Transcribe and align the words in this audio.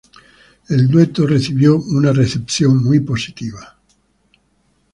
El 0.69 0.87
dueto 0.87 1.27
recibió 1.27 1.75
una 1.79 2.11
recepción 2.11 2.81
muy 2.83 3.01
positiva. 3.01 3.77